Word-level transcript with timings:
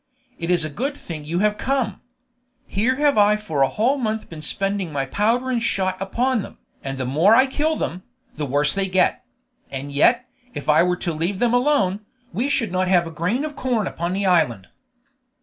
It 0.39 0.49
is 0.49 0.65
a 0.65 0.69
good 0.71 0.97
thing 0.97 1.25
you 1.25 1.37
have 1.45 1.59
come. 1.59 2.01
Here 2.65 2.95
have 2.95 3.19
I 3.19 3.35
for 3.37 3.61
a 3.61 3.67
whole 3.69 3.99
month 3.99 4.29
been 4.29 4.41
spending 4.41 4.91
my 4.91 5.05
powder 5.05 5.51
and 5.51 5.61
shot 5.61 6.01
upon 6.01 6.41
them, 6.41 6.57
and 6.83 6.97
the 6.97 7.05
more 7.05 7.35
I 7.35 7.45
kill 7.45 7.75
them, 7.75 8.01
the 8.35 8.47
worse 8.47 8.73
they 8.73 8.87
get; 8.87 9.23
and 9.69 9.91
yet, 9.91 10.27
if 10.55 10.67
I 10.67 10.81
were 10.81 10.97
to 10.97 11.13
leave 11.13 11.37
them 11.37 11.53
alone, 11.53 12.03
we 12.33 12.49
should 12.49 12.71
not 12.71 12.87
have 12.87 13.05
a 13.05 13.11
grain 13.11 13.45
of 13.45 13.55
corn 13.55 13.85
upon 13.85 14.13
the 14.13 14.25
island." 14.25 14.69